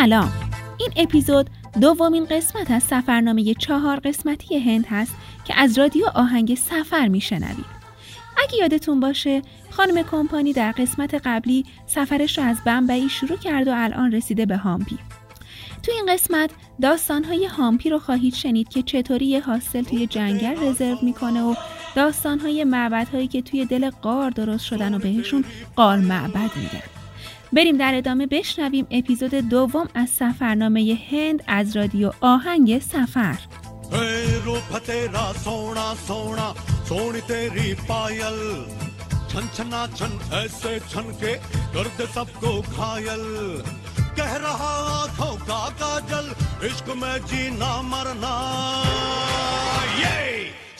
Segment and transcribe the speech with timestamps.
[0.00, 0.32] سلام.
[0.78, 1.50] این اپیزود
[1.80, 7.64] دومین قسمت از سفرنامه چهار قسمتی هند هست که از رادیو آهنگ سفر میشنوید.
[8.36, 13.72] اگه یادتون باشه خانم کمپانی در قسمت قبلی سفرش رو از بمبئی شروع کرد و
[13.74, 14.98] الان رسیده به هامپی.
[15.82, 16.50] تو این قسمت
[16.82, 21.54] داستانهای هامپی رو خواهید شنید که چطوری یه حاصل توی جنگل رزرو می‌کنه و
[21.94, 25.44] داستانهای معبدهایی که توی دل قار درست شدن و بهشون
[25.76, 26.95] قار معبد میگن.
[27.55, 33.37] بریم در ادامه بشنویم اپیزود دوم از سفرنامه هند از رادیو آهنگ سفر
[34.45, 36.47] रूप तेरा सोना सोना
[36.89, 38.37] सोनी तेरी पायल
[39.31, 41.33] छन छना छन ऐसे छन के
[41.73, 43.25] कर दे सबको घायल
[44.19, 46.25] कह रहा आंखों का काजल
[46.69, 48.33] इश्क में जीना मरना
[50.01, 50.17] ये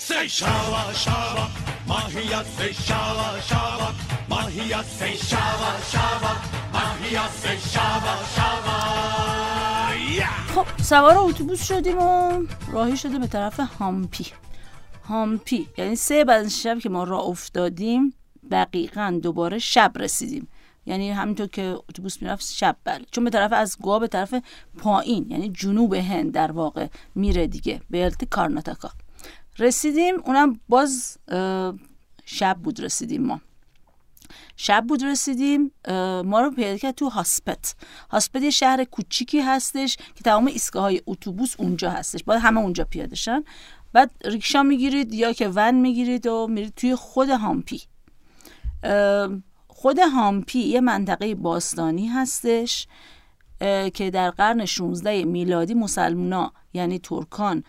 [0.07, 1.45] से शावा शावा
[1.91, 3.89] माहिया से शावा शावा
[4.29, 6.33] माहिया से शावा शावा
[10.54, 12.42] خب سوار اتوبوس شدیم و
[12.73, 14.26] راهی شده به طرف هامپی.
[15.04, 18.14] هامپی یعنی سه بعد شب که ما راه افتادیم
[18.51, 20.48] دقیقا دوباره شب رسیدیم.
[20.86, 23.04] یعنی همینطور که اتوبوس می‌رفت شب بله.
[23.10, 24.34] چون به طرف از گوا به طرف
[24.79, 28.90] پایین یعنی جنوب هند در واقع میره دیگه به ارت کارناتاکا.
[29.58, 31.18] رسیدیم اونم باز
[32.24, 33.40] شب بود رسیدیم ما.
[34.56, 35.73] شب بود رسیدیم
[36.24, 37.74] ما رو پیدا کرد تو هاسپت.
[38.10, 42.24] هاسپت یه شهر کوچیکی هستش که تمام ایستگاه های اتوبوس اونجا هستش.
[42.24, 43.45] باید همه اونجا پیاده شن.
[43.92, 47.82] بعد ریکشا می‌گیرید یا که ون می‌گیرید و میرید توی خود هامپی.
[49.68, 52.87] خود هامپی یه منطقه باستانی هستش
[53.95, 57.64] که در قرن 16 میلادی مسلمونا یعنی ترکان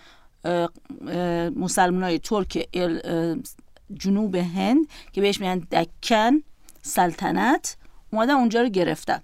[1.56, 2.70] مسلمانای ترک
[3.94, 6.44] جنوب هند که بهش میگن دکن.
[6.88, 7.78] سلطنت
[8.14, 9.22] اومدن اونجا رو گرفتن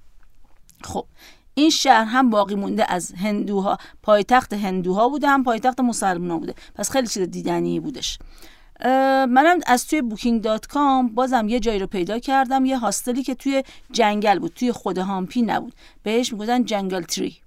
[0.84, 1.06] خب
[1.54, 3.78] این شهر هم باقی مونده از هندوها.
[4.04, 6.56] پایتخت هندوها بوده هم پایتخت مسلمان‌ها بوده.
[6.76, 8.20] پس خیلی چیز دیدنی بودش.
[9.30, 12.66] منم از توی Booking dot com بازم یه جایی رو پیدا کردم.
[12.66, 15.74] یه hostel ی که توی جنگل بود توی خود هامپی نبود.
[16.04, 17.38] بهش می‌گفتن جنگل تری.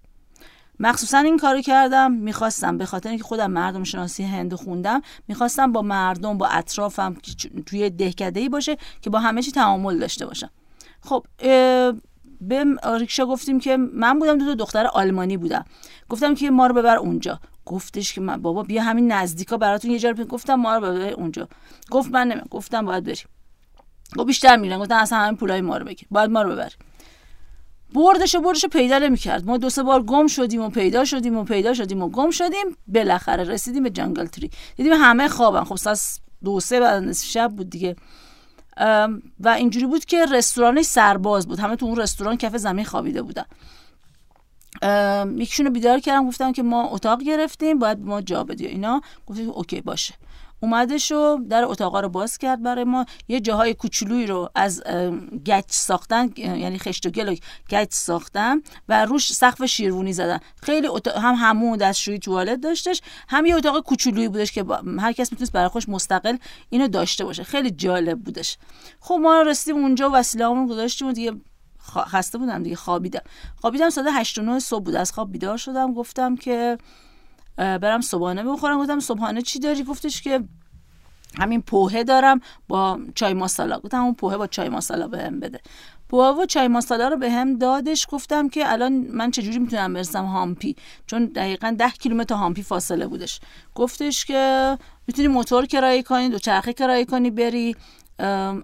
[0.81, 5.83] مخصوصا این کارو کردم می‌خواستم به خاطر اینکه خودم مردم شناسی هند خوندم می‌خواستم با
[5.83, 7.17] مردم با اطرافم
[7.67, 10.51] توی دهکده ای باشه که با همه چی تعامل داشته باشم.
[11.01, 11.27] خب
[12.41, 12.65] به
[12.99, 15.65] ریکشا گفتیم که من بودم دو تا دختر آلمانی بودم.
[16.09, 17.41] گفتم که ما رو ببر اونجا.
[17.67, 21.49] گفتش که من بابا بیا همین نزدیکا براتون یه جا گفتم ما رو ببر اونجا.
[21.91, 23.27] گفت من نمیم گفتم باید بریم
[24.17, 24.79] گفت بیشتر میرن.
[24.79, 26.09] گفتم اصلا همین پولای ما رو بگیر.
[26.11, 26.75] باید ما رو ببری
[27.95, 29.47] بردش و بردش پیدا نمی‌کرد.
[29.47, 32.77] ما دو سه بار گم شدیم و پیدا شدیم و پیدا شدیم و گم شدیم.
[32.89, 34.51] بالاخره رسیدیم به جنگل تری.
[34.77, 35.65] دیدیم همه خوابن.
[35.65, 37.97] خب ساعت دو سه بعد نصف شب بود دیگه.
[39.41, 41.59] و اینجوری بود که رستورانش سرباز بود.
[41.59, 43.45] همه تو اون رستوران کف زمین خوابیده بودن.
[45.37, 46.29] یکیشون رو بیدار کردم.
[46.29, 47.79] گفتم که ما اتاق گرفتیم.
[47.79, 49.01] باید ما جا بدی اینا.
[49.27, 50.15] گفتیم اوکی باشه.
[50.61, 53.06] اومدش و در اتاقا رو باز کرد برای ما.
[53.28, 54.83] یه جاهای کوچولویی رو از
[55.47, 57.37] گچ ساختن یعنی خشت و گل
[57.71, 60.39] گچ ساختن و روش سقف شیروانی زدن.
[60.62, 64.65] خیلی اتاق هم همون دستشویی توالت داشتش هم یه اتاق کوچولویی بودش که
[64.99, 66.37] هر کس می‌تونست برای خودش مستقل
[66.71, 67.45] اینو داشته باشه.
[67.45, 68.59] خیلی جالب بودش.
[69.00, 71.33] خب ما رسیدیم اونجا و وسیله‌مون گذاشتیم و دیگه
[71.97, 73.22] خسته بودم دیگه خوابیدم.
[73.56, 74.97] خوابیدم ساعت 8 و 9 صبح بود.
[74.97, 76.78] از خواب بیدار شدم گفتم که
[77.56, 78.78] برم صبحانه بخورم.
[78.78, 80.44] گفتم صبحانه چی داری؟ گفتش که
[81.39, 83.78] همین پوهه دارم با چای ماسالا.
[83.78, 85.61] گفتم اون پوهه با چای ماسالا بهم بده.
[86.09, 88.06] پوهه و چای ماسالا رو بهم دادش.
[88.11, 93.41] گفتم که الان من چجوری می‌تونم برسم هامپی؟ چون دقیقا ده کیلومتر هامپی فاصله بودش.
[93.75, 97.77] گفتش که می‌تونی موتور کرایه کنی دو چرخه کرایه کنی بری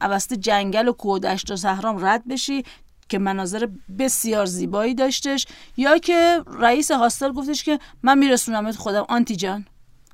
[0.01, 2.65] اوسط جنگل و کوه و دشت و صحرام رد بشی
[3.13, 3.69] که مناظر
[3.99, 5.47] بسیار زیبایی داشتش
[5.77, 9.05] یا که رئیس هاستل گفتش که من میرسونمت خودم.
[9.09, 9.67] آنتی جان.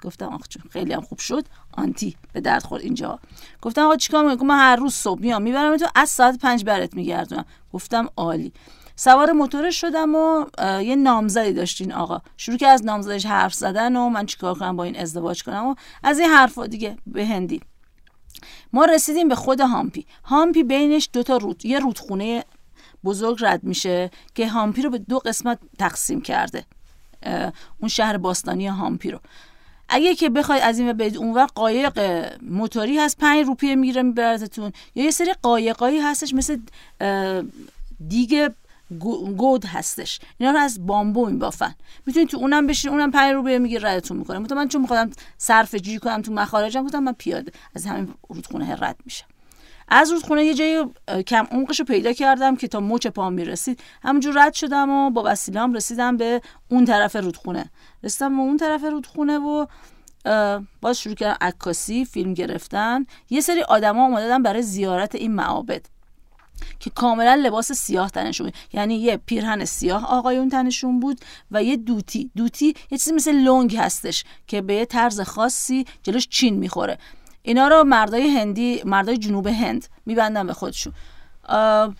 [0.03, 1.45] گفتم آخ جون خیلی هم خوب شد.
[1.73, 3.19] آنتی به درد خورد اینجا.
[3.63, 5.43] گفتم آقا چیکار می‌کنی؟ من هر روز صبح میام.
[5.43, 7.45] می‌برم تو از ساعت پنج برات میگردونم.
[7.73, 8.53] گفتم عالی.
[8.97, 10.44] سوار موتورش شدم و
[10.81, 12.21] یه نامزدی داشتین آقا.
[12.37, 15.75] شروع که از نامزدش حرف زدن و من چیکار کنم با این ازدواج کنم و
[16.03, 17.61] از این حرفا دیگه به هندی
[18.73, 20.06] ما رسیدیم به خود هامپی.
[20.25, 22.44] هامپی بینش دو تا رود یه رودخونه
[23.05, 26.65] بزرگ رد میشه که هامپی رو به دو قسمت تقسیم کرده.
[27.79, 29.21] اون شهر باستانی هامپی رو.
[29.89, 32.00] اگه که بخواید از این و برید اونور قایق
[32.43, 36.59] موتوری هست پنج روپیه می‌گیره میبرتتون یا یه سری قایقایی هستش مثل
[38.09, 38.55] دیگه
[38.99, 40.21] گو- گود هستش.
[40.39, 41.75] اینا رو از بامبو میبافن.
[42.06, 44.39] می‌تونید تو اونم بشین اونم 5 روپیه می‌گیره ردتون می‌کنه.
[44.39, 48.97] من چون می‌خوام صرف جویی کنم تو مخارجم گفتم من پیاده از همین رودخونه رد
[49.05, 49.27] میشم.
[49.88, 50.87] از رودخونه یه جای
[51.26, 53.81] کم عمقش رو پیدا کردم که تا مچ پام می‌رسید.
[54.02, 57.70] همونجور رد شدم و با وسیله‌ام رسیدم به اون طرف رودخونه.
[58.02, 59.67] رسیدم به اون طرف رودخونه و
[60.81, 63.06] باز شروع کردم عکاسی فیلم گرفتن.
[63.31, 65.87] یه سری آدما اومدن برای زیارت این معابد
[66.81, 68.56] که کاملا لباس سیاه تنشون بود.
[68.73, 71.20] یعنی یه پیرهن سیاه آقایون تنشون بود
[71.50, 72.31] و یه دوتی.
[72.37, 76.99] دوتی یه چیزی مثل لنگ هستش که به یه طرز خاصی جلوش چین می‌خوره.
[77.43, 80.93] اینا رو مردای هندی مردای جنوب هند میبندن به خودشون.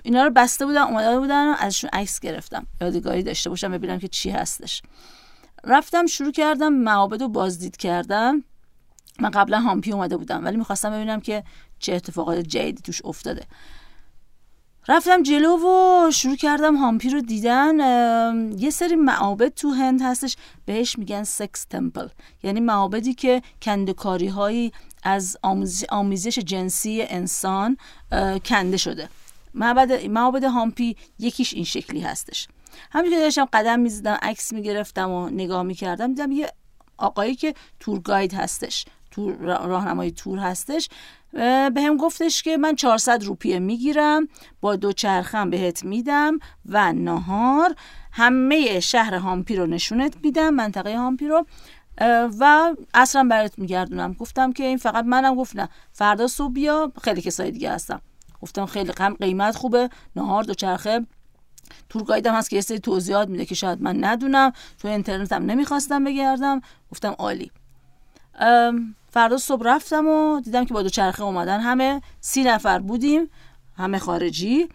[0.03, 2.67] اینا رو بسته بودن اومده بودن ازشون عکس گرفتم.
[2.81, 4.83] یادگاری داشته باشم ببینم که چی هستش.
[5.65, 8.45] رفتم شروع کردم معابد رو بازدید کردم
[9.21, 11.45] من قبلا هامپی اومده بودم ولی می‌خواستم ببینم که
[11.79, 13.43] چه اتفاقات جدیدی توش افتاده.
[14.89, 17.79] رفتم جلو و شروع کردم هامپی رو دیدن.
[18.59, 20.37] یه سری معابد تو هند هستش
[20.67, 22.09] بهش میگن سکس تمپل.
[22.43, 24.73] یعنی معابدی که کندکاری هایی
[25.03, 25.37] از
[25.89, 27.77] آمیزش جنسی انسان
[28.45, 29.09] کنده شده.
[29.55, 32.49] معبد معابد هامپی یکیش این شکلی هستش.
[32.91, 36.53] همین که داشتم قدم می‌زدم عکس می‌گرفتم و نگاه می‌کردم دیدم یه
[36.99, 40.89] آقایی که تور گاید هستش تور راهنمای تور هستش.
[41.75, 44.29] به هم گفتش که من 400 روپیه می‌گیرم
[44.61, 47.75] با دو چرخم بهت میدم و نهار
[48.13, 51.47] همه شهر هامپی رو نشونت میدم منطقه هامپی رو.
[52.41, 54.13] و اصلا برات میگردونم.
[54.13, 55.35] گفتم که این فقط منم.
[55.35, 56.93] گفتم فردا صبح بیا.
[57.03, 58.01] خیلی کسای دیگه هستم.
[58.43, 59.91] گفتم خیلی کم قیمت خوبه.
[60.17, 61.07] نهار دو چرخه
[61.89, 64.53] تور هم هست که یه سری توضیحات میده که شاید من ندونم.
[64.79, 66.61] تو اینترنتم نمی‌خواستم بگردم.
[66.93, 67.51] گفتم عالی.
[69.11, 73.31] فردا صبح رفتم و دیدم که با دوچرخه اومدن همه سی نفر بودیم.
[73.77, 74.69] همه خارجی.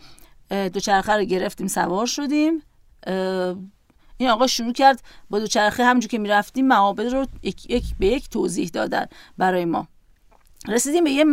[0.49, 2.63] دوچرخه رو گرفتیم سوار شدیم.
[4.23, 8.69] این آقا شروع کرد با دوچرخه همونجور که می‌رفتیم معابد رو یک, به یک توضیح
[8.73, 9.05] دادن
[9.37, 9.87] برای ما.
[10.67, 11.25] رسیدیم به یه,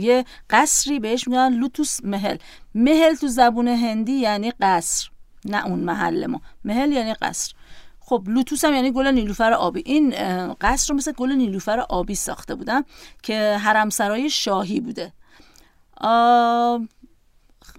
[0.00, 2.36] یه قصری بهش میگن لوتوس محل
[2.74, 5.10] محل تو زبون هندی یعنی قصر
[5.44, 6.40] نه اون محل ما.
[6.64, 7.54] محل یعنی قصر.
[8.00, 9.82] خب لوتوس هم یعنی گل نیلوفر آبی.
[9.86, 10.14] این
[10.60, 12.82] قصر رو مثل گل نیلوفر آبی ساخته بودن
[13.22, 15.12] که حرمسرای شاهی بوده.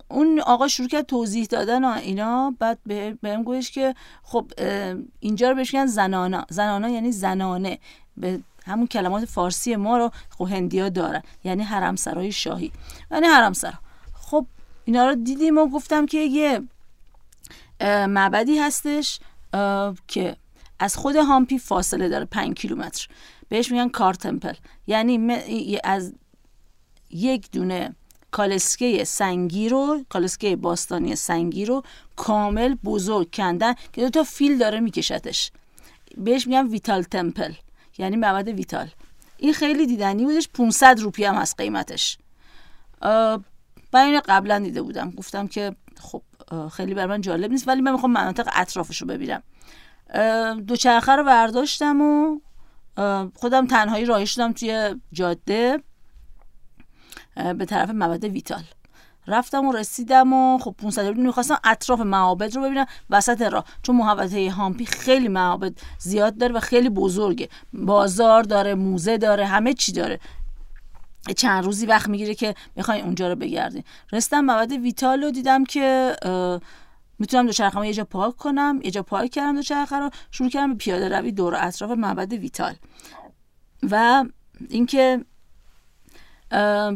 [0.09, 2.80] اون آقا شروع کرد توضیح دادن اینا بعد
[3.21, 4.51] بهم گوش که خب
[5.19, 6.45] اینجا رو بهش زنانا.
[6.50, 7.80] زنانا یعنی زنانه.
[8.18, 11.21] به همون کلمات فارسی ما رو خب هندیا دارن.
[11.44, 12.71] یعنی حرمسرای شاهی.
[13.12, 13.74] یعنی حرمسرا.
[14.13, 14.45] خب
[14.86, 16.62] اینا رو دیدیم و گفتم که یه
[18.07, 19.19] معبدی هستش
[20.07, 20.36] که
[20.80, 23.07] از خود هامپی فاصله داره پنج کیلومتر.
[23.50, 24.53] بهش میگن کار تمپل.
[24.88, 26.13] یعنی از
[27.10, 27.95] یک دونه
[28.38, 31.84] کالسکه سنگی رو کالسکه باستانی سنگی رو
[32.16, 35.51] کامل بزرگ کندن که دو تا فیل داره میکشتش.
[36.18, 37.54] بهش میگن ویتال تمپل
[37.98, 38.89] یعنی معبد ویتال.
[39.38, 42.18] این خیلی دیدنی بودش 500 روپی هم هست قیمتش.
[43.94, 45.12] من اینو قبلا دیده بودم.
[45.12, 46.22] گفتم که خب
[46.72, 49.44] خیلی بر من جالب نیست ولی من می‌خوام مناطق اطرافش رو ببینم
[50.68, 52.39] دوچرخه رو برداشتم و
[53.36, 55.84] خودم تنهایی راهی شدم توی جاده.
[57.57, 58.63] به طرف معبد ویتال.
[59.28, 63.66] رفتم و رسیدم و خب 500 روپیه می‌خواستم اطراف معابد رو ببینم وسط راه.
[63.84, 67.50] چون محوطه هامپی خیلی معابد زیاد داره و خیلی بزرگه.
[67.74, 70.19] بازار داره موزه داره همه چی داره.
[71.38, 76.16] چند روزی وقت می‌گیره که می‌خواین اونجا رو بگردین رسیدم معبد ویتال رو دیدم که
[77.20, 80.75] می‌تونم دوچرخه یه جا پارک کنم یه جا پارک کردم دوچرخه رو شروع کردم به
[80.75, 82.75] پیاده روی دور اطراف معبد ویتال.
[83.91, 84.25] و
[84.70, 85.25] اینکه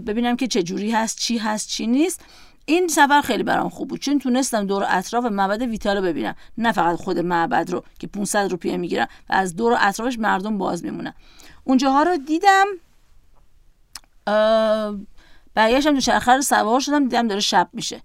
[0.05, 2.21] ببینم که چه جوری هست چی هست چی نیست.
[2.65, 3.99] این سفر خیلی برام خوب بود.
[3.99, 6.35] چون تونستم دور اطراف معبد ویتال رو ببینم.
[6.57, 10.83] نه فقط خود معبد رو که 500 روپیه می‌گیرم و از دور اطرافش مردم باز
[10.83, 11.13] میمونن.
[11.63, 12.65] اونجاها رو دیدم.
[15.53, 18.01] برگشتم چرخه رو سوار شدم دیدم داره شب میشه.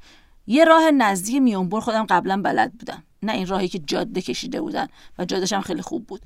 [0.46, 3.02] یه راه نزدیک میونبر خودم قبلا بلد بودم.
[3.22, 4.88] نه این راهی که جاده کشیده بودن.
[5.18, 6.20] و جادهش هم خیلی خوب بود.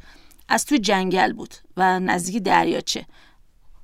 [0.49, 3.07] از توی جنگل بود و نزدیک دریاچه.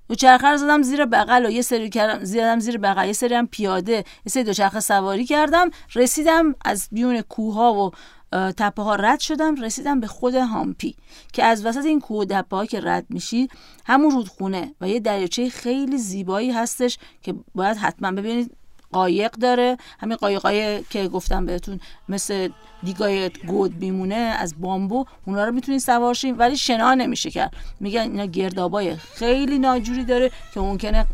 [0.08, 3.06] دوچرخه رو زدم زیر بغل و یه سری کردم زیادم زیر بغل.
[3.06, 3.92] یه سری هم پیاده.
[3.92, 5.70] یه سری دوچرخه سواری کردم.
[5.94, 7.90] رسیدم از بیون کوه ها و
[8.32, 9.62] تپه ها رد شدم.
[9.62, 10.96] رسیدم به خود هامپی
[11.32, 13.50] که از وسط این کوه و تپه ها که رد میشید
[13.86, 18.56] همون رودخونه و یه دریاچه خیلی زیبایی هستش که باید حتما ببینید.
[18.95, 21.79] قایق داره همین قایقای که گفتم بهتون
[22.09, 22.49] مثل
[22.83, 28.25] دیگای گود میمونه از بامبو اونا رو میتونید سوارشین ولی شنا نمیشه کرد میگن اینا
[28.25, 31.05] گردابای خیلی ناجوری داره که ممکنه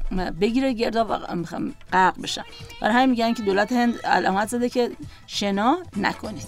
[0.42, 1.18] بگیره گرداب و
[1.92, 2.44] غرق بشن
[2.82, 4.92] برای همین میگن که دولت هند علامت زده که
[5.28, 6.48] شنا نکنید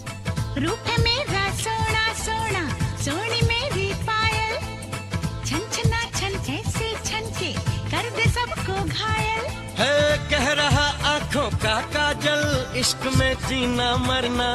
[9.80, 10.83] है कह रहा
[11.34, 14.50] का काजल इश्क में जीना मरना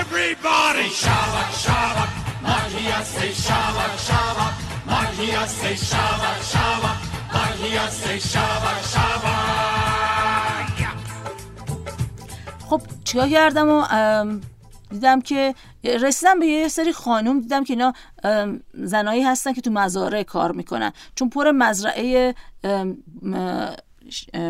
[0.00, 2.10] Everybody shabak shabak
[2.44, 4.54] Magia say shabak shabak
[4.90, 6.98] Magia say shabak shabak
[7.36, 9.46] Magia say shabak shabak
[12.70, 14.40] خب چیکار کردم و ام،
[14.90, 17.92] دیدم که رسیدم به یه سری خانم دیدم که اینا
[18.24, 22.34] ام، زنایی هستن که تو مزارع کار میکنن چون پر مزرعه
[22.64, 23.76] ام، م، ش-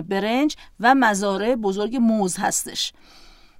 [0.10, 2.94] برنج و مزارع بزرگ موز هستش.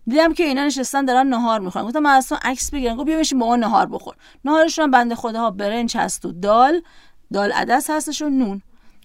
[0.08, 1.86] دیدم که اینا نشستن دارن نهار می‌خورن.
[1.86, 2.96] گفتم من اصلا عکس بگیرم.
[2.96, 4.16] گفت بیا بشین با ما نهار بخور.
[4.46, 6.82] نهارشون بنده خداها برنج هست و دال.
[7.34, 8.62] دال عدس هستش و نون.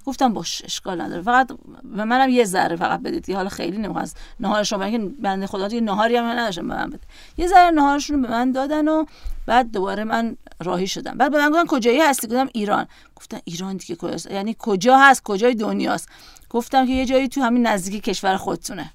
[0.06, 1.22] گفتم باش اشکال نداره.
[1.22, 1.52] فقط
[1.84, 5.68] به منم یه ذره فقط بدید حالا خیلی نمی‌خوام از نهار شما که بنده خدا
[5.68, 7.00] دیگه نهاری هم نداشتم به من بده
[7.36, 9.04] یه ذره نهارشون رو به من دادن و
[9.46, 11.18] بعد دوباره من راهی شدم.
[11.18, 12.86] بعد به من گفتن کجایی هستی؟ گفتم ایران.
[13.16, 16.08] گفتن ایران دیگه کجاست؟ یعنی کجا هست؟ کجای دنیاست؟
[16.56, 18.92] گفتم که یه جایی تو همین نزدیکی کشور خودتونه.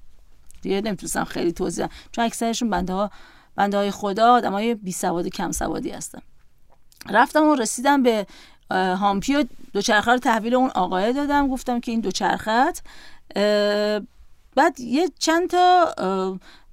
[0.62, 1.88] دیگه نمی‌تونستم خیلی توضیح.
[2.12, 3.12] چون اکثرشون بنده ها
[3.56, 6.20] بنده های خدا آدم های بی سواد کم سوادی هستن.
[7.10, 8.28] رفتم و رسیدم به
[8.72, 11.48] هامپی و دوچرخه رو تحویل اون آقای دادم.
[11.48, 12.84] گفتم که این دوچرخت
[13.36, 14.00] اه،
[14.56, 15.94] بعد یه چند تا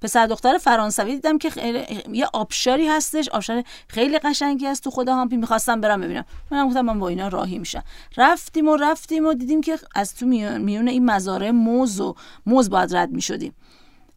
[0.01, 3.29] پسر دختر فرانسوی دیدم که خیلی- یه آبشاری هستش.
[3.29, 6.25] آبشار خیلی قشنگی هست تو خود هامپی می‌خواستم برم ببینم.
[6.51, 7.83] منم گفتم من با اینا راهی میشم.
[8.17, 12.15] رفتیم و رفتیم و دیدیم که از تو میون این مزارع موز و
[12.45, 13.53] موز باید رد می‌شدیم.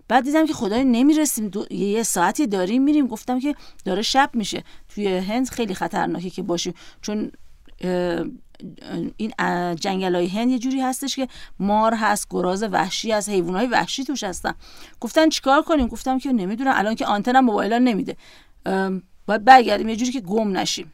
[0.09, 1.51] بعد دیدم که خدای نمی‌رسیم.
[1.71, 3.07] یه ساعتی داریم میریم.
[3.07, 4.65] گفتم که داره شب میشه.
[4.89, 6.75] توی هند خیلی خطرناکه که باشیم.
[7.03, 7.33] چون
[9.17, 9.33] این
[9.75, 11.29] جنگل های هند یه جوری هستش که
[11.59, 14.55] مار هست گراز وحشی هست حیوان های وحشی توش هستن.
[15.01, 18.17] گفتن چیکار کنیم؟ گفتم که نمی‌دونم الان که آنتنم موبایل نمیده.
[19.27, 20.93] باید برگردیم یه جوری که گم نشیم.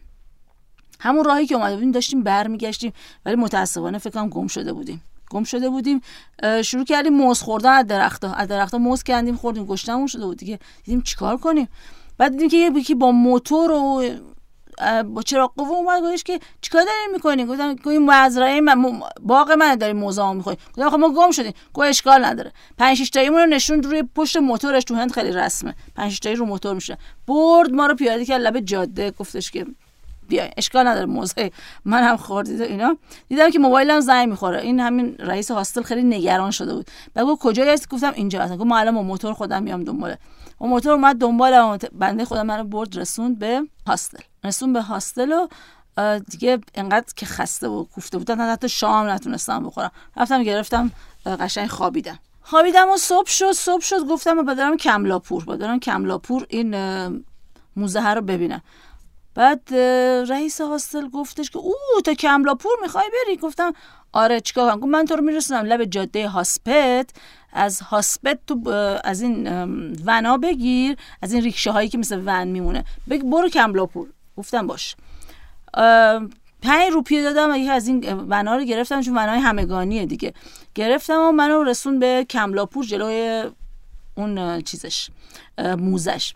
[1.00, 2.93] همون راهی که اومده بودیم داشتیم برمیگشتیم
[3.25, 5.03] ولی متاسفانه فکر کنم گم شده بودیم.
[5.31, 6.00] گم شده بودیم.
[6.65, 10.59] شروع کردیم موز خوردن از درختها از درختها موز کندیم خوردیم گشتمون شده بود دیگه.
[10.85, 11.69] دیدیم چیکار کنیم؟
[12.19, 14.03] بعد دیدیم که یکی با موتور و
[15.14, 19.50] با چراغ قوه اومد گفتش که چیکار دارین می‌کنین گفتم که این مزرعه من باغ
[19.50, 21.52] من داریم موزه می‌خوریم گفتم خب ما گم شدیم.
[21.75, 22.52] گفت اشکال نداره.
[22.78, 25.75] پنج شش رو نشون روی پشت موتورش تو هند خیلی رسمه.
[25.97, 29.11] پنج شش تایی رو موتور میشه برد ما رو پیاده کرد لب جاده.
[29.11, 29.66] گفتش که
[30.28, 31.50] بیا اشکال نداره موزه
[31.85, 32.97] من هم خوردید اینا.
[33.28, 34.61] دیدم که موبایلم زنگ می‌خوره.
[34.61, 36.87] این همین رئیس هاستل خیلی نگران شده بود.
[37.14, 38.56] بعد گفت کجایی هست گفتم اینجا هستم.
[38.56, 40.18] گفت ما الان موتور خودم میام دنباله.
[40.61, 41.66] و موتور اومد دنبالم.
[41.68, 44.18] و بنده خودم منو برد رسوند به هاستل.
[44.45, 45.49] رسوند به هاستل و
[46.30, 49.90] دیگه انقدر که خسته و کوفته بودم حتی شام نتونستم بخورم.
[50.16, 50.90] رفتم گرفتم
[51.26, 52.18] قشنگ خوابیدم.
[52.42, 55.45] خوابیدم و صبح شد صبح شد گفتم بدرم کملاپور.
[55.45, 56.76] بدرم کملاپور این
[57.76, 58.62] موزه رو ببینم.
[59.35, 59.75] بعد
[60.30, 63.73] رئیس هاستل گفتش که او تا کملاپور می‌خوای بری؟ گفتم
[64.12, 67.11] آره چیکار کنم؟ من تو رو میرسونم لب جاده هاسپت.
[67.52, 68.71] از هاسپت تو
[69.04, 69.49] از این
[70.04, 72.85] ونا بگیر از این ریکشه هایی که مثل ون میمونه.
[73.11, 74.09] بگ برو کملاپور.
[74.38, 74.97] گفتم باش.
[76.62, 80.35] پنج روپیه دادم یکی از این ونا رو گرفتم چون ونای همگانیه دیگه.
[80.75, 83.45] گرفتم و منو رسون به کملاپور جلوی
[84.14, 85.11] اون چیزش
[85.59, 86.35] موزش.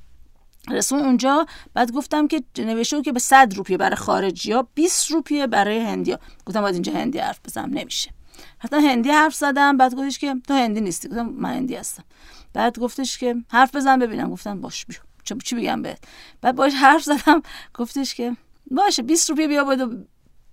[0.71, 5.47] رسون اونجا بعد گفتم که نوشته که به 100 روپیه برای خارجی ها 20 روپیه
[5.47, 8.11] برای هندی ها گفتم باید اینجا هندی حرف بزنم نمیشه.
[8.59, 11.09] حتی هندی حرف زدم بعد گفتش که تو هندی نیستی.
[11.09, 12.05] گفتم من هندی هستم.
[12.53, 14.31] بعد گفتش که حرف بزن ببینم.
[14.31, 15.99] گفتم باش چه چی بگم بهت؟
[16.41, 17.43] بعد باش حرف زدم
[17.75, 18.37] گفتش که
[18.71, 19.87] باشه 20 روپیه بیا بده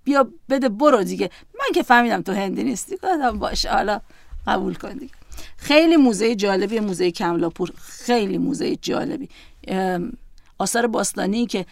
[0.04, 1.30] بیا بده برو دیگه.
[1.54, 4.00] من که فهمیدم تو هندی نیستی گفتم باشه حالا
[4.46, 5.12] قبول کن دیگه.
[5.56, 9.28] خیلی موزه جالبی موزه کملاپور خیلی موزه جالبی.
[10.58, 11.66] آثار باستانی که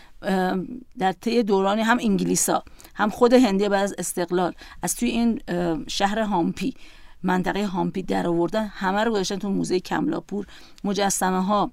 [0.98, 2.64] در طی دورانی هم انگلیسا
[2.94, 5.40] هم خود هندی بعد از استقلال از توی این
[5.86, 6.74] شهر هامپی
[7.22, 10.46] منطقه هامپی در آوردن همه رو گذاشتن تو موزه کملاپور.
[10.84, 11.70] مجسمه ها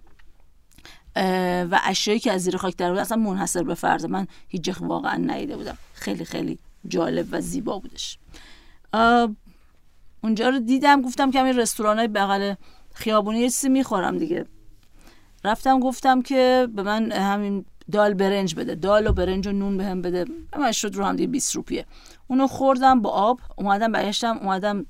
[1.71, 5.57] و اشیایی که از زیر خاک در اصلا منحصر به فرد من هیچ واقعا ندیده
[5.57, 5.77] بودم.
[5.93, 8.17] خیلی خیلی جالب و زیبا بودش.
[10.23, 12.53] اونجا رو دیدم گفتم که همین رستوران های بغل
[12.93, 14.45] خیابونی یه چیزی می‌خورم دیگه.
[15.43, 18.75] رفتم گفتم که به من همین دال برنج بده.
[18.75, 20.25] دال و برنج و نون بهم بده.
[20.25, 21.85] به من شد رو هم دیگه 20 روپیه.
[22.27, 24.85] اونو خوردم با آب اومدم برگشتم اومدم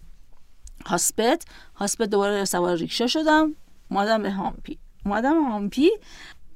[0.86, 1.46] هاسپت.
[1.76, 3.56] هاسپت دوباره سوار ریکشا شدم.
[3.92, 4.80] اومدم به هامپی.
[5.06, 5.90] اومدم هامپی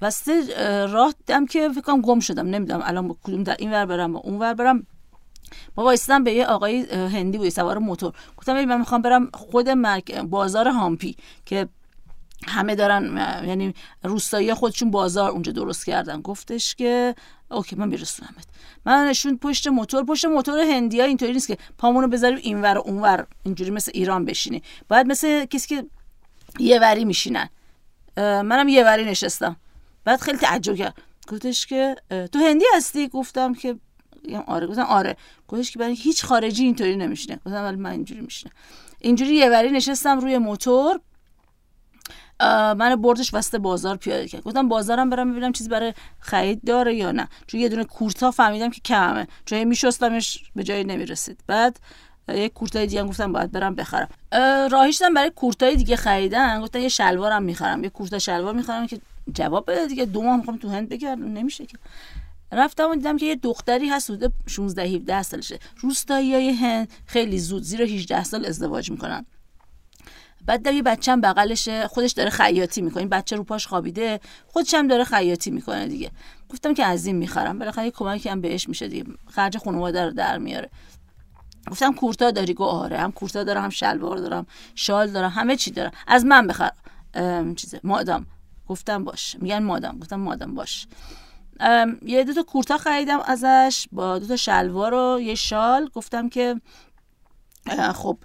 [0.01, 4.13] وسط اه، راه دیدم که فکر گم شدم نمی‌دونم الان کدوم در این ور برم
[4.13, 4.88] با اون ور برم.
[5.77, 8.13] ما وایستم به یه آقای هندی بود سوار موتور.
[8.38, 9.70] گفتم من می‌خوام برم خود.
[10.29, 11.15] بازار هامپی
[11.46, 11.68] که
[12.48, 16.22] همه دارن یعنی روستایی خودشون بازار اونجا درست کردن.
[16.22, 17.15] گفتش که
[17.51, 18.46] اوکی من میرسونمت.
[18.86, 22.82] من نشون پشت موتور پشت موتور هندی ها اینطوری نیست که پامونو بذاریم اینور و
[22.86, 25.86] اونور اینجوری مثل ایران بشینی باید مثل کسی که
[26.60, 27.50] یه وری میشینن.
[28.18, 29.56] منم یه وری نشستم.
[30.04, 31.01] بعد خیلی تعجب کرد.
[31.28, 31.96] گفتش که
[32.32, 33.75] تو هندی هستی؟ گفتم که
[34.48, 34.68] آره.
[34.68, 35.18] گفتم آره.
[35.48, 37.36] گفتش که برای هیچ خارجی اینطوری نمیشینه.
[37.36, 38.54] گفتم ولی من اینجوری میشینه
[39.00, 41.00] اینجوری یه وری نشستم روی موتور.
[42.78, 44.44] من بردش وسط بازار پیاده کرد.
[44.44, 47.28] گفتم بازارم برم ببینم چیزی برای خرید داره یا نه.
[47.48, 51.44] چون یه دونه کورتا فهمیدم که کمه چون میشستمش به جایی نمی‌رسید.
[51.48, 51.80] بعد
[52.36, 54.08] یه کورتای دیگه گفتم باید برم بخرم.
[54.72, 56.62] راهیشتم برای کورتای دیگه خریدن.
[56.62, 57.84] گفتم یه شلوارم می‌خرم.
[57.84, 59.02] یه کورتا شلوار می‌خرم که
[59.34, 60.06] جواب بده دیگه.
[60.06, 61.26] دو ماه می‌خوام تو هند بگردم.
[61.26, 61.78] نمیشه که.
[62.52, 65.60] رفتم و دیدم که یه دختری هست حدود 16 17 سالشه.
[65.80, 69.26] روستایی هند خیلی زود زیر 18 سال ازدواج می‌کنن.
[70.46, 71.88] بعد یه بچه هم بغلشه.
[71.88, 73.00] خودش داره خیاطی می‌کنه.
[73.00, 74.20] این بچه رو پاش خوابیده.
[74.48, 76.12] خودش هم داره خیاطی می‌کنه دیگه.
[76.50, 77.60] گفتم که از این می‌خرم.
[77.60, 79.06] بالاخره یه کمکی هم بهش میشه دیگه.
[79.32, 80.70] خرج خانواده رو در میاره.
[81.72, 84.46] گفتم کورتا داری؟ گو آره هم کورتا دارم هم شلوار دارم
[84.76, 85.92] شال دارم همه چی دارم.
[86.08, 86.72] از من بخر
[87.56, 88.26] چیزه مادام.
[88.68, 89.36] گفتم باش.
[89.40, 90.00] میگن مادام.
[90.00, 90.88] گفتم مادام باش.
[92.06, 95.90] یه دو تا کورتا خریدم ازش با دو تا شلوار و یه شال.
[95.94, 96.62] گفتم که
[97.96, 98.18] خب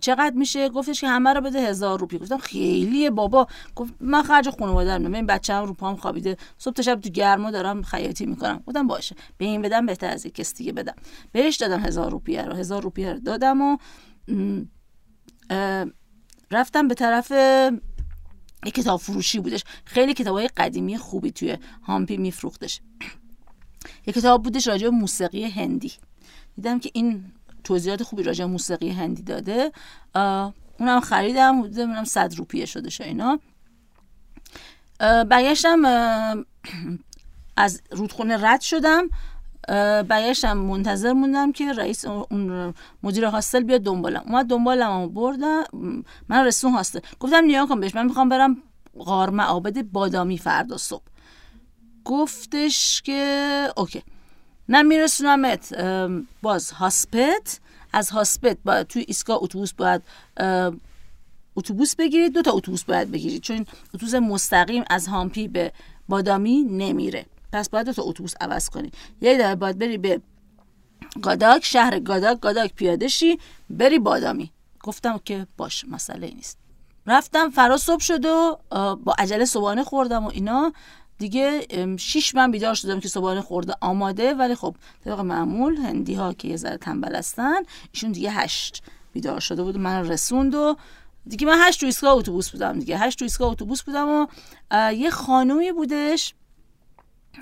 [0.00, 2.18] چقدر میشه؟ گفتش که همه رو بده هزار روپی.
[2.18, 3.46] گفتم خیلیه بابا.
[3.76, 6.36] گفت من خرج خانواده رو این بچه‌م رو پام خوابیده.
[6.58, 8.62] صبح تا شب تو گرما دارم خیاطی می‌کنم.
[8.66, 9.16] گفتم باشه.
[9.38, 10.94] به این بدم بهتر از کس دیگه بدم.
[11.32, 12.54] بهش دادم هزار روپیه رو.
[12.54, 13.76] هزار روپیه رو دادم و
[16.50, 17.32] رفتم به طرف
[18.66, 19.64] یک کتاب فروشی بودش.
[19.84, 22.80] خیلی کتاب های قدیمی خوبی توی هامپی میفروختش.
[24.06, 25.92] یک کتاب بودش راجع به موسیقی هندی.
[26.56, 27.24] دیدم که این
[27.64, 29.72] توضیحات خوبی راجع موسیقی هندی داده.
[30.78, 33.40] اونم خریدم حدود منم 100 روپیه شده شو اینا.
[35.00, 35.84] برگشتم
[37.56, 39.08] از رودخونه رد شدم.
[40.08, 44.22] برگشتم منتظر موندم که رئیس اون مدیر هاستل بیاد دنبالم.
[44.26, 45.64] اومد دنبالم بردم
[46.28, 47.00] من رسون هاستل.
[47.20, 48.56] گفتم نیا کن بهش من می‌خوام برم
[48.98, 51.02] غار معابد بادامی فردا صبح.
[52.04, 54.02] گفتش که اوکی.
[54.68, 55.74] من میرسونمت
[56.42, 57.60] باز هاسپت.
[57.92, 60.02] از هاسپت باید توی ایستگاه اتوبوس باید
[61.56, 62.32] اتوبوس بگیرید.
[62.32, 63.42] دو تا اتوبوس باید بگیرید.
[63.42, 65.72] چون اتوبوس مستقیم از هامپی به
[66.08, 67.26] بادامی نمیره.
[67.52, 68.94] پس باید دو تا اتوبوس عوض کنید.
[69.20, 70.20] یه دفعه باید بری به
[71.22, 72.40] گاداک شهر گاداک.
[72.40, 73.38] گاداک پیاده شی
[73.70, 74.50] بری بادامی.
[74.82, 76.58] گفتم که باش مسئله نیست.
[77.06, 78.58] رفتم فرا صبح شد و
[79.04, 80.72] با عجله صبحانه خوردم و اینا.
[81.18, 81.66] دیگه
[81.98, 86.48] شیش من بیدار شدم که صبحانه خورده آماده ولی خب طبق معمول هندی ها که
[86.48, 90.76] یه ذره تنبل هستن ایشون دیگه هشت بیدار شده بود من رسوند و
[91.26, 92.98] دیگه من هشت تو ایستگاه اتوبوس بودم دیگه.
[92.98, 94.26] هشت تو ایستگاه اتوبوس بودم و
[94.92, 96.34] یه خانومی بودش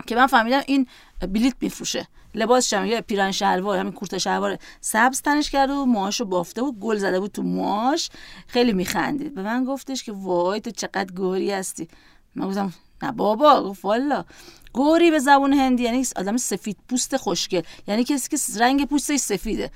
[0.06, 0.86] که من فهمیدم این
[1.20, 2.08] بلیت میفروشه.
[2.34, 6.72] لباسش هم یه پیرن شلوار همین کورت شلوار سبز تنش کرده و موهاشو بافته و
[6.72, 8.10] گل زده بود تو موهاش.
[8.46, 9.34] خیلی میخندید.
[9.34, 11.88] به من گفتش که وای تو چقدر گوری هستی.
[12.34, 14.24] من گفتم نه بابا گفت والا.
[14.72, 17.62] گوری به زبون هندی یعنی آدم سفید پوست خوشگل.
[17.88, 19.70] یعنی کسی که رنگ پوستش سفیده.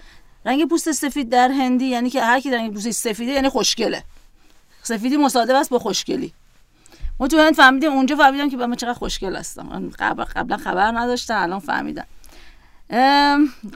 [0.46, 4.04] رنگ پوست سفید در هندی یعنی که هر کی رنگ پوستش سفیده یعنی خوشگله.
[4.82, 6.32] سفیدی مصادف است با خوشگلی.
[7.20, 9.90] ما تو هند فهمیدیم اونجا فهمیدم که من چقدر خوشگل هستم.
[9.98, 12.06] قبل قبلا خبر نداشتم الان فهمیدم.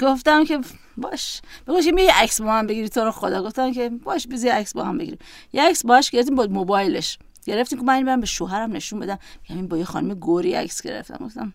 [0.00, 0.60] گفتم که
[0.96, 1.40] باش.
[1.66, 3.42] بگوش یه عکس با هم بگیری تو رو خدا.
[3.42, 5.18] گفتم که باش بزی عکس با هم بگیریم.
[5.52, 7.18] یه عکس باش گرفتیم با موبایلش.
[7.48, 9.18] گرفتیم که من برم به شوهرم نشون بدم.
[9.50, 11.26] یعنی با یه خانم گوری عکس گرفتم.
[11.26, 11.54] گفتم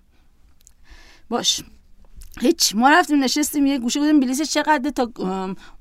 [1.29, 1.63] باش.
[2.41, 2.75] هیچ.
[2.75, 4.19] ما رفتیم نشستیم یه گوشه بودیم.
[4.19, 5.12] بلیس چقدر تا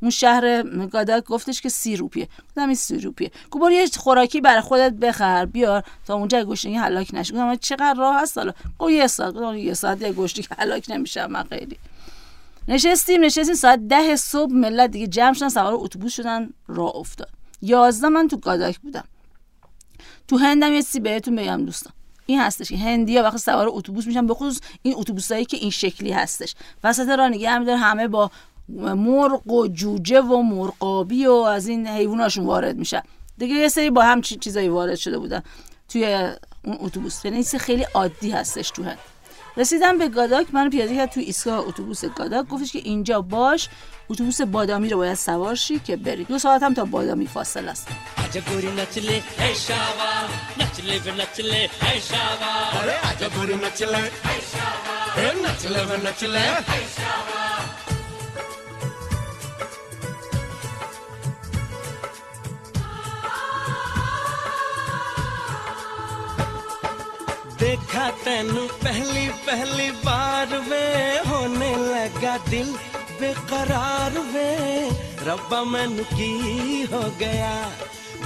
[0.03, 2.29] اون شهر گاداک گفتش که سی روپیه.
[2.48, 3.31] گفتم این سی روپیه.
[3.51, 5.85] گفت یه خوراکی برای خودت بخر بیار.
[6.07, 7.35] تا اونجا گوشتنی هلاک نشه.
[7.35, 9.35] گفتم چقدر راه هست حالا؟ گفت یه ساعت.
[9.35, 11.27] گفتم یه ساعت یه که هلاک نمیشه.
[11.27, 11.79] من خیلی.
[12.68, 13.55] نشستیم نشستیم.
[13.55, 15.48] ساعت ده صبح ملت دیگه جمع شدن.
[15.48, 16.51] سوار اتوبوس شدن.
[16.66, 17.29] راه افتاد.
[17.62, 19.05] یازده من تو گاداک بودم.
[20.28, 21.92] تو هندم یه چیزی بهتون بگم دوستان.
[22.26, 26.12] این هستش که هندیا وقتی سوار اتوبوس میشن به خصوص این اتوبوسایی که این شکلی
[26.12, 26.54] هستش.
[26.85, 28.30] وسط راه نگه میداره همه با
[28.78, 33.02] مرغ و جوجه و مرغابی و از این حیواناشون وارد میشه
[33.38, 35.42] دیگه یه سری با هم چیزایی وارد شده بودن
[35.88, 36.04] توی
[36.64, 37.24] اون اتوبوس.
[37.24, 38.98] یعنی خیلی عادی هستش تو هند.
[39.57, 42.49] رسیدم به گاداک من پیاده کرد تو ایستگاه اتوبوس گاداک.
[42.49, 43.69] گفتش که اینجا باش
[44.11, 46.25] اتوبوس بادامی رو باید سوار شی که بری.
[46.25, 47.88] دو ساعت هم تا بادامی فاصله است.
[67.62, 72.75] देखा तेनू पहली पहली बार वे। होने लगा दिल
[73.20, 74.88] बेकरार वे।
[75.22, 77.72] रब्बा मैनू की हो गया?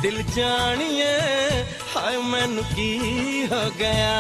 [0.01, 1.19] दिल जानिए,
[1.95, 2.97] हाय मैनू की
[3.53, 4.17] हो गया?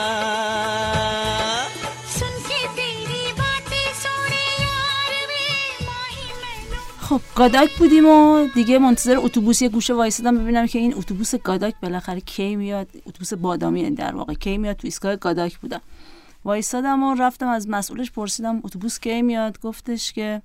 [7.08, 11.74] خب گاداک بودیم و دیگه منتظر اتوبوس یه گوشه وایسادم ببینم که این اتوبوس گاداک
[11.82, 12.88] بالاخره کی میاد.
[13.06, 15.80] اتوبوس بادامی یعنی در واقع کی میاد؟ تو ایستگاه گاداک بودم.
[16.44, 20.42] وایسادم و رفتم از مسئولش پرسیدم اتوبوس کی میاد؟ گفتش که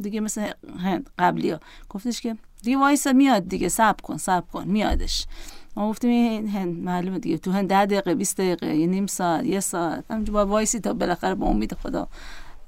[0.00, 0.50] دیگه مثل
[1.18, 1.60] قبلی ها.
[1.88, 5.26] گفتش که دیگه وایسا میاد دیگه صبر کن صبر کن میادش.
[5.76, 7.38] ما گفتیم این هند معلومه دیگه.
[7.38, 10.04] تو هند ده دقیقه 20 دقیقه یه نیم ساعت یه ساعت.
[10.10, 12.08] همینجور با وایسی تا بالاخره با امید خدا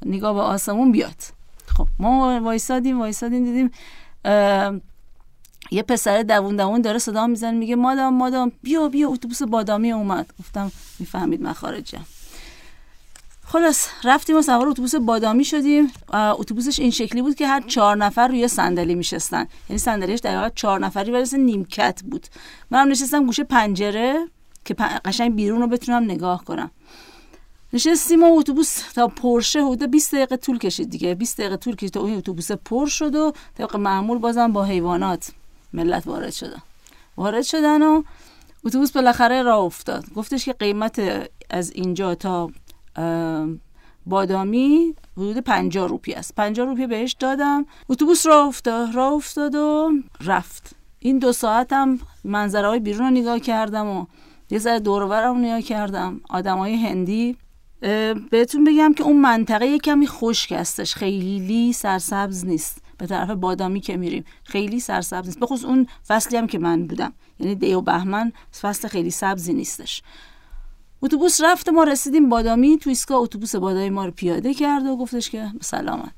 [0.07, 1.43] نگاه به آسمون بیاد.
[1.76, 3.70] خب ما وایسادیم وایسادیم دیدیم
[5.70, 10.26] یه پسر دوون دوون داره صدا می‌زنه میگه madam madam بیا بیا اتوبوس بادامی اومد.
[10.40, 12.04] گفتم می‌فهمید من خارجم
[13.46, 15.92] خلاص رفتیم و سوار اتوبوس بادامی شدیم.
[16.12, 19.46] اتوبوسش این شکلی بود که هر چهار نفر روی صندلی میشستن.
[19.68, 22.26] یعنی صندلیش دقیقا چهار نفری ولی نیمکت بود.
[22.70, 24.28] منم نشستم گوشه پنجره
[24.64, 26.70] که قشنگ بیرون رو بتونم نگاه کنم.
[27.74, 31.14] نشستیم و اتوبوس تا پرشه حدود 20 دقیقه طول کشید دیگه.
[31.14, 35.30] 20 دقیقه طول کشید تا اون اتوبوس پر شد و طبق معمول بازم با حیوانات
[35.72, 36.62] ملت وارد شدن.
[37.16, 38.02] وارد شدن و
[38.64, 40.04] اتوبوس بالاخره راه افتاد.
[40.14, 41.02] گفتش که قیمت
[41.50, 42.50] از اینجا تا
[44.06, 46.34] بادامی حدود 50 روپیه است.
[46.34, 47.66] 50 روپیه بهش دادم.
[47.88, 50.76] اتوبوس راه افتاد راه افتاد و رفت.
[50.98, 54.06] این دو ساعت هم منظره های بیرون رو نگاه کردم و
[54.50, 56.20] یه ذره دور و برم نگاه کردم.
[56.30, 57.37] آدمای هندی
[58.31, 60.94] بهتون بگم که اون منطقه یه کمی خشک هستش.
[60.94, 62.79] خیلی سرسبز نیست.
[62.99, 64.25] به طرف بادامی که میریم.
[64.44, 65.38] خیلی سرسبز نیست.
[65.38, 67.12] بخصوص اون فصلی هم که من بودم.
[67.40, 70.03] یعنی دی و بهمن فصل خیلی سبزی نیستش.
[71.03, 72.79] اتوبوس رفت ما رسیدیم بادامی.
[72.79, 76.12] تو ایستگاه اتوبوس بادامی ما رو پیاده کرد و گفتش که سلامت.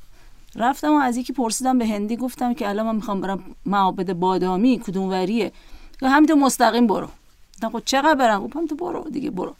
[0.57, 2.17] رفتم و از یکی پرسیدم به هندی.
[2.17, 4.79] گفتم که الان من می‌خوام برم معابد بادامی.
[4.79, 5.53] کدوم وریه؟
[6.03, 7.09] همینطور مستقیم برو.
[7.55, 9.55] گفتم خب چقدر برم؟ گفتم تو برو دیگه برو.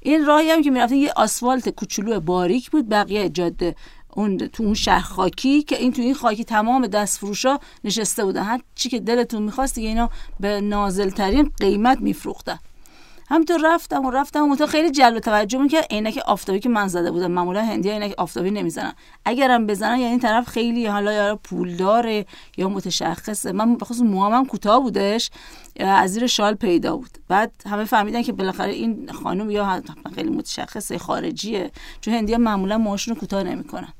[0.00, 3.76] این راهی هم که می‌رفتیم یه آسفالت کوچولو باریک بود بقیه جاده
[4.12, 8.42] اون تو اون شهر خاکی که این تو این خاکی تمام دست فروشا نشسته بودن.
[8.42, 10.10] هر چی که دلتون می‌خواست دیگه اینا
[10.40, 12.58] به نازل ترین قیمت میفروختن.
[13.30, 17.10] همینطور رفتم و رفتم و تا خیلی جلب توجه که عینک آفتابی که من زده
[17.10, 17.30] بودم.
[17.30, 18.92] معمولا هندی عینک آفتابی نمی‌زنن.
[19.24, 23.52] اگرم بزنن یعنی طرف خیلی حالا یا پولداره یا متشخصه.
[23.52, 25.30] من بخصوص موهام هم کوتاه بودش
[25.80, 27.10] از زیر شال پیدا بود.
[27.28, 29.82] بعد همه فهمیدن که بالاخره این خانم یا
[30.14, 31.70] خیلی متشخصه خارجیه.
[32.00, 33.92] چون هندی ها معمولا موهاشون کوتاه نمی‌کنن.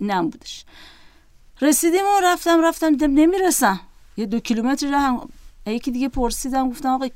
[0.00, 0.64] نم بودش.
[1.60, 3.80] رسیدیم و رفتم رفتم دیدم نمی‌رسم
[4.16, 5.26] یه دو کیلومتر راه
[5.66, 7.08] یکی دیگه پرسیدم گفتم آقا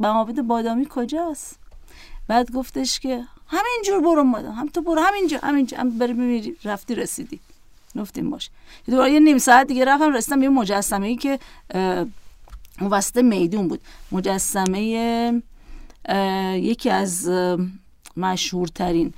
[0.00, 1.58] معابد بادامی کجاست؟
[2.28, 6.94] بعد گفتش که همینجور برو مادم هم تو برو همینجا همینجا هم بری بمیری رفتی
[6.94, 7.40] رسیدی.
[7.96, 8.50] گفتیم باش.
[8.86, 11.38] دوباره یه نیم ساعت دیگه رفتم رسیدم یه مجسمه ای که
[12.90, 13.80] وسط میدون بود.
[14.12, 15.42] مجسمه
[16.54, 17.30] یکی از
[18.16, 19.14] مشهورترین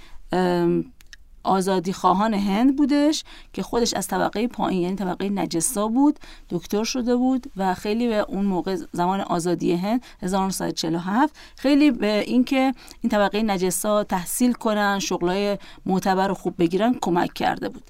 [1.45, 6.19] آزادی خواهان هند بودش که خودش از طبقه پایین یعنی طبقه نجسا بود
[6.51, 12.75] دکتر شده بود و خیلی به اون موقع زمان آزادی هند 1947 خیلی به اینکه
[13.01, 17.85] این طبقه نجسا تحصیل کنن شغلای معتبر و خوب بگیرن کمک کرده بود.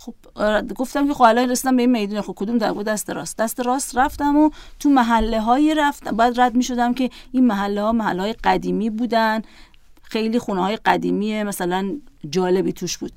[0.00, 3.10] خب آره، گفتم که خب الان رسیدم به این میدون خب کدوم در بود دست
[3.10, 3.38] راست.
[3.38, 6.16] دست راست رفتم و تو محله های رفتم.
[6.16, 9.42] بعد رد می شدم که این محله ها محله های قدیمی بودن.
[10.10, 11.96] خیلی خونه های قدیمی مثلا
[12.30, 13.12] جالبی توش بود.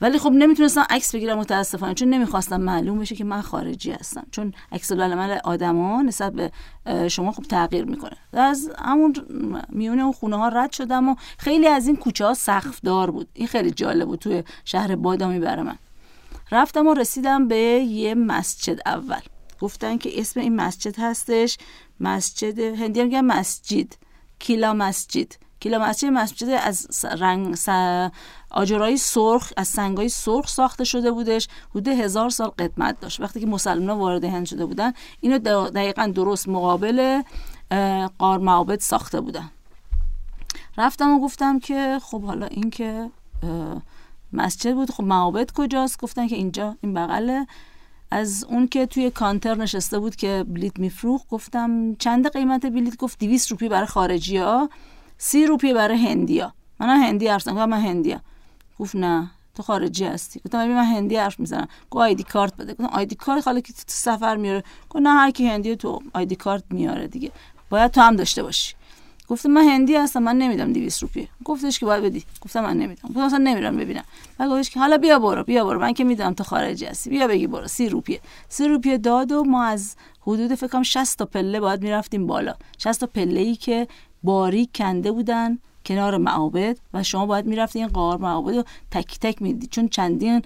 [0.00, 4.26] ولی خب نمی‌تونستم عکس بگیرم متاسفانه چون نمی‌خواستم معلوم بشه که من خارجی هستم.
[4.30, 6.50] چون عکس العمل آدما نسبت به
[7.08, 8.16] شما خب تغییر می‌کنه.
[8.32, 9.14] از همون
[9.68, 13.28] میون اون خونه ها رد شدم و خیلی از این کوچه ها سقف دار بود.
[13.34, 15.78] این خیلی جالب بود توی شهر بادامی برای من.
[16.52, 19.20] رفتم و رسیدم به یه مسجد اول.
[19.60, 21.58] گفتن که اسم این مسجد هستش
[22.00, 23.86] مسجد هندی میگن مسجد
[24.38, 25.32] کیلا مسجد.
[25.62, 27.56] کیلا مسجد مسجد از رنگ
[28.50, 31.48] آجرای سرخ از سنگای سرخ ساخته شده بودش.
[31.70, 33.20] حدود هزار سال قدمت داشت.
[33.20, 37.22] وقتی که مسلمان وارد هند شده بودن اینو دقیقا درست مقابل
[38.18, 39.50] قار معابد ساخته بودن.
[40.78, 43.10] رفتم و گفتم که خب حالا این که
[44.32, 47.46] مسجد بود خب معابد کجاست؟ گفتن که اینجا این بغله.
[48.10, 53.18] از اون که توی کانتر نشسته بود که بلیت میفروخت گفتم چند قیمت بلیت؟ گفت
[53.18, 54.70] 200 روپیه برای خارجی ها
[55.18, 56.52] 30 روپیه برای هندی ها.
[56.80, 58.16] من هندی حرف زدم من هندی
[58.78, 60.40] گفت نه تو خارجی هستی.
[60.46, 61.68] گفتم ببین من هندی حرف می‌زنم.
[61.90, 62.72] گفت آیدی کارت بده.
[62.72, 66.36] گفتم آیدی کارت حالا که تو سفر میاره گفت نه هر کی هندی تو آیدی
[66.36, 67.30] کارت میاره دیگه.
[67.70, 68.74] باید تو هم داشته باشی.
[69.28, 71.28] گفتم من هندی هستم من نمیدم 200 روپیه.
[71.44, 72.24] گفتش که باید بدی.
[72.40, 73.08] گفتم من نمیدم.
[73.08, 74.04] گفتم اصلا نمیرم ببینم.
[74.38, 75.80] بعد گفتش که حالا بیا برو بیا برو.
[75.80, 77.10] من که می‌دونم تو خارجی هستی.
[77.10, 77.66] بیا بگی برو.
[77.68, 78.20] 30 روپیه.
[78.48, 82.54] 30 روپیه داد و ما از حدود فکر کنم 60 تا پله باید می‌رفتیم بالا.
[82.78, 83.88] 60 تا پله ای که
[84.22, 89.70] باریک کنده بودن کنار معابد و شما باید می‌رفتین قار معابد رو تک تک می‌دید
[89.70, 90.42] چون چندین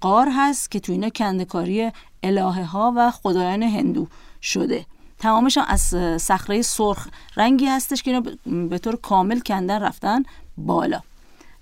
[0.00, 4.06] قار هست که تو اینا کندکاری الهه ها و خدایان هندو
[4.42, 4.86] شده.
[5.18, 5.80] تمامش از
[6.22, 8.22] صخره سرخ رنگی هستش که اینا
[8.68, 10.22] به طور کامل کندن رفتن
[10.56, 11.00] بالا.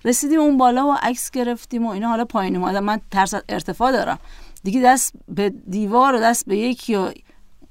[0.05, 4.19] رسیدیم اون بالا و عکس گرفتیم و اینا حالا پایین اومدم من ترس ارتفاع دارم.
[4.63, 6.97] دیگه دست به دیوار و دست به یکی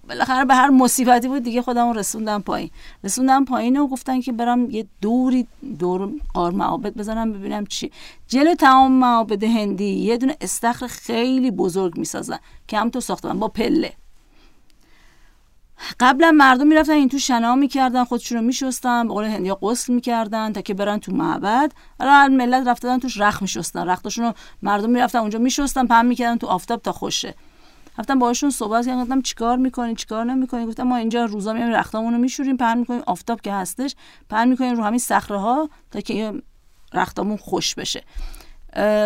[0.08, 2.70] بالاخره به هر مصیبتی بود دیگه خودم رسوندم پایین.
[3.04, 5.46] رسوندم پایین و گفتن که برم یه دوری
[5.78, 7.92] دور قار معابد بزنم ببینم چی.
[8.28, 12.38] جلو تمام معابد هندی یه دونه استخر خیلی بزرگ می‌سازن
[12.68, 13.92] که هم تو ساختن با پله.
[16.00, 20.52] قبلا مردم می‌رفتن این تو شنا می‌کردن خودشون رو میشستن به قول هندیا غسل می‌کردن
[20.52, 21.72] تا که برن تو معبد.
[21.98, 26.46] حالا ملت رفتن توش رخ میشستن رختشون رو مردم می‌رفتن اونجا میشستن پهن می‌کردن تو
[26.46, 27.34] آفتاب تا خوشه.
[27.98, 32.12] رفتم باهاشون صحبت کردم گفتم چیکار می‌کنین چیکار نمی‌کنین گفتم ما اینجا روزا میایم رختامون
[32.12, 33.94] رو میشوریم پهن می‌کنیم آفتاب که هستش
[34.30, 36.42] پهن می‌کنیم رو همین صخره ها تا که این
[36.92, 38.04] رختامون خوش بشه.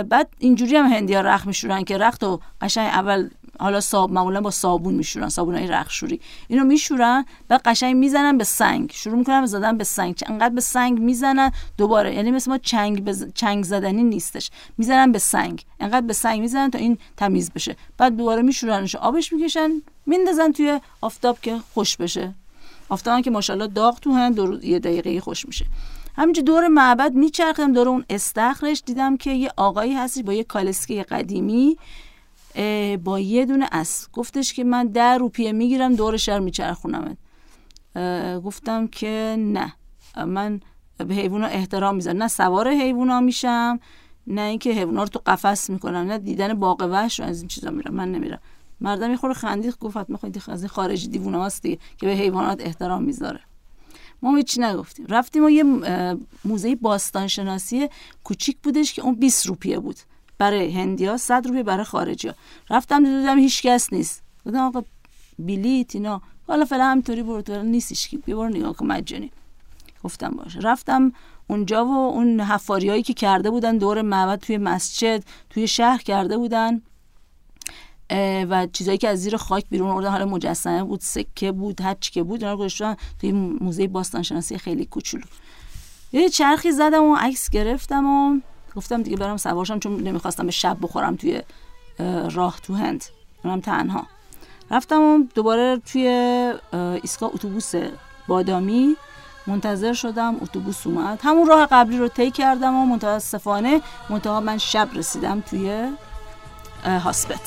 [0.09, 3.29] بعد اینجوری هم هندیا رخت میشورن که رخت رو قشنگ اول
[3.61, 8.39] حالا صاب معمولا با صابون میشورن صابون های رخت شوری اینو میشورن بعد قشنگ می‌زنن
[8.39, 8.91] به سنگ.
[8.95, 10.23] شروع می‌کنن زدن به سنگ.
[10.27, 12.15] انقدر به سنگ می‌زنن؟ دوباره.
[12.15, 13.27] یعنی مثل ما چنگ بز...
[13.35, 14.51] چنگ زدنی نیستش.
[14.79, 15.65] می‌زنن به سنگ.
[15.81, 17.77] انقدر به سنگ می‌زنن تا این تمیز بشه.
[17.99, 18.95] بعد دوباره میشورنش.
[18.95, 19.71] آبش می‌کشن.
[20.07, 22.35] میندازن توی آفتاب که خوش بشه.
[22.89, 25.67] آفتاب که ماشاءالله داغ تو هند دو یه دقیقه خوش میشه.
[26.19, 31.03] همینجور دور معبد میچرخیدم دور اون استخرش دیدم که یه آقایی هستش با یه کالسکه
[31.03, 31.77] قدیمی
[33.05, 37.17] با یه دونه اسب گفتش که من ده روپیه می‌گیرم دور شهر میچرخونم
[38.45, 39.73] گفتم که نه.
[40.27, 40.61] من
[40.97, 42.17] به حیوونا احترام می‌ذارم.
[42.17, 43.81] نه سوار حیوونا میشم
[44.27, 47.95] نه اینکه حیوونا رو تو قفس می‌کنم نه دیدن باغ وحش از این چیزا میرم.
[47.95, 48.41] من نمیرم.
[48.81, 52.13] مردم یه خورده خندید گفت حتما خودی از این خارجی دیوونه هست دیگه که به
[52.13, 53.41] حیوانات احترام می‌ذاره.
[54.23, 55.07] ما هیچی نگفتیم.
[55.09, 55.65] رفتیم و یه
[56.45, 57.89] موزه باستانشناسی
[58.25, 59.97] کوچیک بودش که اون 20 روپیه بود
[60.39, 62.35] برای هندیا 100 روپیه برای خارجی ها
[62.71, 64.23] رفتم دیدم هیچ کس نیست.
[64.47, 64.85] گفتم آقا
[65.39, 66.23] بلیت اینا.
[66.47, 68.17] حالا فعلا همینطوری برو تو نیست هیچ کی.
[68.17, 69.31] بیا برو نگاه کن مجانی.
[70.05, 70.61] گفتم باشه.
[70.61, 71.13] رفتم
[71.47, 76.37] اونجا و اون حفاری هایی که کرده بودن دور معبد توی مسجد توی شهر کرده
[76.37, 76.83] بودن.
[78.51, 80.11] و چیزایی که از زیر خاک بیرون آوردن.
[80.11, 84.85] حالا مجسمه بود سکه بود هر چی که بود اینا گذاشتن توی موزه باستانشناسی خیلی
[84.85, 85.25] کوچولو.
[86.13, 88.41] یه چرخی زدم و عکس گرفتم و
[88.77, 91.43] گفتم دیگه برم سوارشم چون نمی‌خواستم به شب بخورم توی
[91.99, 93.05] اه، راه تو هند.
[93.45, 94.07] اونم تنها.
[94.71, 96.09] رفتم و دوباره توی
[96.73, 97.73] اه، ایستگاه اتوبوس
[98.29, 98.97] بادامی
[99.47, 100.37] منتظر شدم.
[100.41, 101.21] اتوبوس اومد.
[101.23, 105.93] همون راه قبلی رو طی کردم و متاسفانه منتها من شب رسیدم توی
[106.85, 107.41] uh, husband.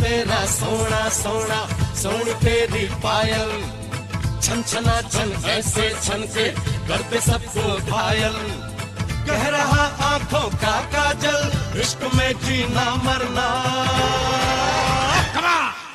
[0.00, 1.58] तेरा सोना सोना
[2.00, 3.50] सोन तेरी पायल
[4.42, 6.46] छन छना छन ऐसे छन के
[6.88, 8.38] करते सबको घायल
[9.28, 13.48] कह रहा आँखों का काजल इश्क में जीना मरना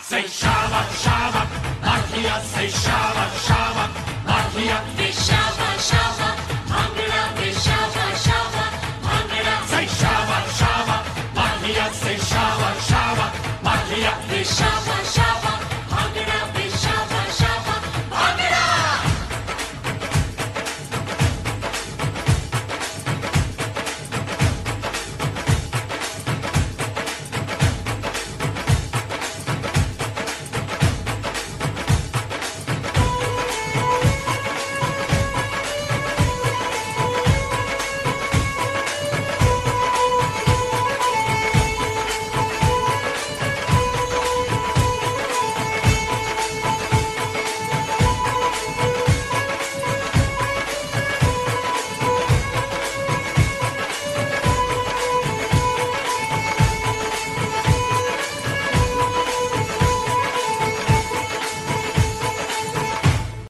[0.06, 1.50] Say shabak, shabak,
[1.82, 2.36] bakiya.
[2.52, 3.92] Say shabak, shabak,
[4.28, 4.78] bakiya.
[4.98, 6.55] Say shabak, shabak.